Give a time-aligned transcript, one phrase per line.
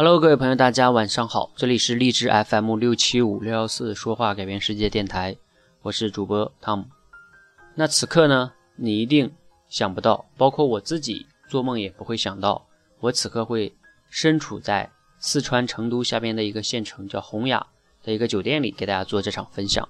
[0.00, 5.36] Hello，各位朋友，大家晚上好，这里是荔枝 FM 六七五六幺四说话改变世界电台，
[5.82, 6.84] 我是主播汤姆。
[7.74, 9.28] 那此刻呢，你一定
[9.68, 12.64] 想不到，包括我自己做梦也不会想到，
[13.00, 13.74] 我此刻会
[14.08, 14.88] 身处在
[15.18, 17.66] 四川成都下边的一个县城叫洪雅
[18.04, 19.88] 的一个酒店里，给大家做这场分享。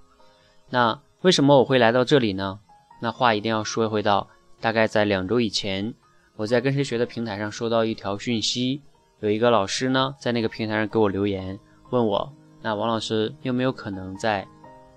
[0.70, 2.58] 那为什么我会来到这里呢？
[3.02, 4.26] 那话一定要说回到
[4.58, 5.92] 大概在两周以前，
[6.36, 8.80] 我在跟谁学的平台上收到一条讯息。
[9.20, 11.58] 有一个老师呢，在那个平台上给我留言，
[11.90, 12.32] 问我，
[12.62, 14.46] 那王老师有没有可能在，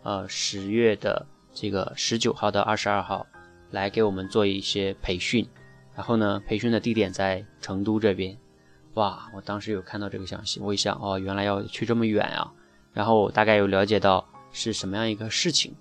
[0.03, 3.25] 呃十月的这个十九号到二十二号，
[3.71, 5.47] 来给我们做一些培训，
[5.95, 8.37] 然后呢，培训的地点在成都这边。
[8.93, 12.53] 哇，我当时有看到这个消息，我一想，哦，原来要去这么远啊。
[12.93, 15.75] 然后我大概有了解到是什么样一个事情，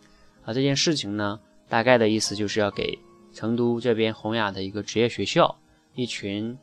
[0.47, 2.99] 啊，这件事情呢，大概的意思就是要给
[3.35, 5.55] 成都这边洪雅的一个职业学校，
[5.95, 6.57] 一群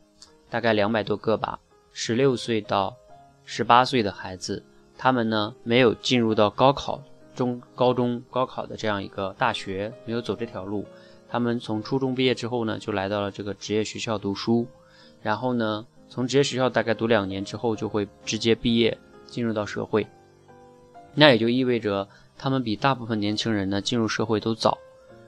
[0.50, 1.60] 大概两百多个吧。
[2.00, 2.96] 十六岁到
[3.44, 4.64] 十八岁的孩子，
[5.00, 7.02] 他们呢没有进入到高考
[7.34, 10.86] 中、高中、高考的这样一个大学，没有走这条路。
[11.28, 14.68] 他们从初中毕业之后呢，就来到了这个职业学校读书，
[15.24, 20.06] 然后呢，从职业学校大概读两年之后，就会直接毕业进入到社会。
[21.16, 24.78] 那也就意味着他们比大部分年轻人呢进入社会都早。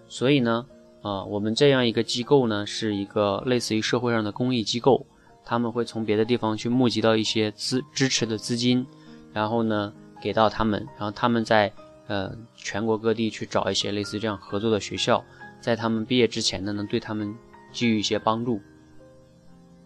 [0.07, 0.63] 所以呢，
[1.01, 5.03] 啊，我们这样一个机构呢，是一个类似于社会上的公益机构。
[5.49, 8.85] 他们会从别的地方去募集到一些资支持的资金，
[9.33, 11.73] 然后呢给到他们，然后他们在
[12.05, 15.25] 呃全国各地去找一些类似这样合作的学校，
[15.59, 17.35] 在他们毕业之前呢能对他们
[17.73, 18.61] 给予一些帮助。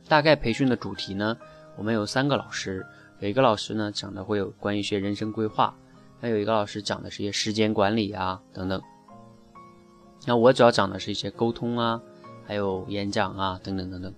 [0.05, 1.37] 大概培训的主题呢，
[1.77, 2.85] 我们有三个老师，
[3.21, 5.73] 有一个老师呢讲的会有关于一些人生规划，
[6.19, 8.81] 还有一个老师讲的是一些时间管理啊等等。
[10.25, 12.01] 那我主要讲的是一些沟通啊，
[12.45, 14.13] 还有演讲啊等等等等。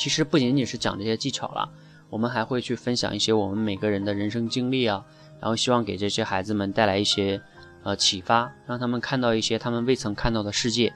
[0.00, 1.68] 其实不仅仅是讲这些技巧了，
[2.08, 5.04] 我们还会去分享一些我们每个人的人生经历啊，
[5.38, 7.38] 然后希望给这些孩子们带来一些
[7.82, 10.90] 呃启发，让他们看到一些他们未曾看到的世界。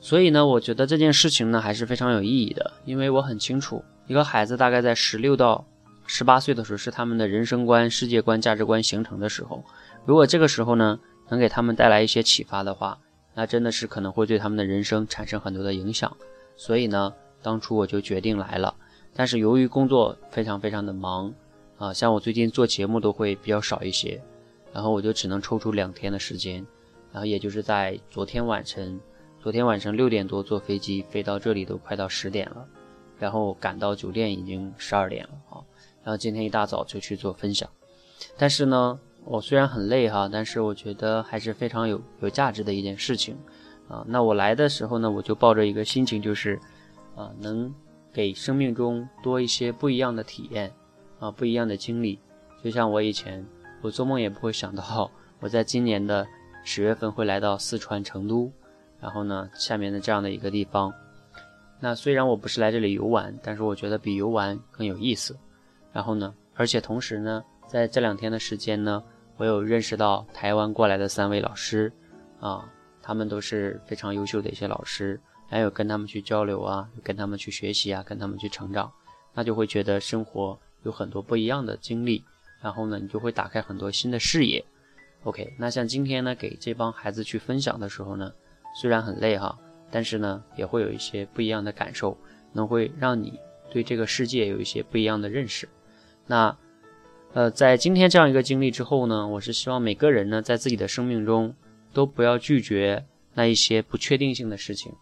[0.00, 5.64] 所以呢，我觉得这件事情呢还是非常有意义的，因为我很清楚，一个孩子大概在十六到
[6.04, 9.62] 十八岁的时候是他们的人生观、世界观、价值观形成的时候。
[10.04, 10.98] 如果这个时候呢
[11.28, 12.98] 能给他们带来一些启发的话，
[13.36, 16.12] 那真的是可能会对他们的人生产生很多的影响。
[16.56, 17.14] 所以呢。
[17.44, 18.74] 当初我就决定来了，
[19.14, 21.30] 但是由于工作非常非常的忙
[21.76, 24.18] 啊，像我最近做节目都会比较少一些，
[24.72, 26.64] 然后我就只能抽出两天的时间，
[27.12, 28.98] 然后也就是在昨天晚晨，
[29.42, 32.66] 昨天晚上六点多坐飞机飞到这里都快到十点了，
[33.18, 35.60] 然后赶到酒店已经十二点了啊，
[36.02, 37.68] 然后今天一大早就去做分享，
[38.38, 43.36] 但是呢，我虽然很累哈，但是我觉得还是非常有有价值的一件事情
[43.86, 44.02] 啊。
[44.08, 46.58] 那我来的时候呢，我就抱着一个心情就是。
[47.16, 47.72] 啊，能
[48.12, 50.72] 给生命中多一些不一样的体验，
[51.18, 52.18] 啊，不一样的经历。
[52.62, 53.44] 就像我以前，
[53.82, 55.10] 我做梦也不会想到，
[55.40, 56.26] 我在今年的
[56.64, 58.50] 十月份会来到四川成都，
[59.00, 60.92] 然后呢，下面的这样的一个地方。
[61.80, 65.36] 那虽然我不是来这里游玩，但是我觉得比游玩更有意思。
[65.92, 69.02] 然后呢，而且同时呢，在这两天的时间呢，
[69.36, 71.92] 我有认识到台湾过来的三位老师，
[72.40, 72.64] 啊，
[73.02, 75.20] 他们都是非常优秀的一些老师。
[75.48, 78.92] 还有跟他们去交流啊，跟他们去学习啊，跟他们去成长，
[79.34, 82.24] 那就会觉得生活有很多不一样的经历，
[82.60, 84.64] 然后呢，你就会打开很多新的视野。
[85.22, 88.32] OK，那像今天呢，给这帮孩子去分享的时候呢，
[88.80, 89.58] 虽然很累哈，
[89.90, 92.16] 但是呢，也会有一些不一样的感受，
[92.52, 93.38] 能会让你
[93.70, 95.68] 对这个世界有一些不一样的认识。
[96.26, 96.56] 那，
[97.32, 101.54] 呃，在今天这样一个经历之后呢，我是希望每个人呢，在自己的生命中
[101.92, 104.92] 都不要拒绝那一些不确定性的事情。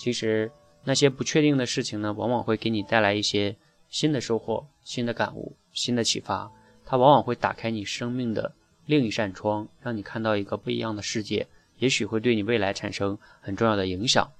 [0.00, 0.50] 其实
[0.82, 3.54] 那些不确定的事情呢，往往会给你带来一些
[3.90, 6.50] 新的收获、新的感悟、新的启发。
[6.86, 8.50] 它往往会打开你生命的
[8.86, 11.46] 另一扇窗，让你看到一个不一样的世界，
[11.76, 14.32] 也许会对你未来产生很重要的影响。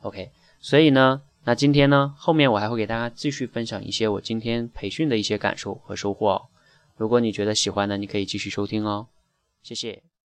[0.00, 6.48] OK，所以呢，那今天呢，后面我还会给大家继续分享一些我今天培训的一些感受和收获。
[6.96, 9.08] 如果你觉得喜欢呢，你可以继续收听哦。
[9.62, 10.04] 谢谢。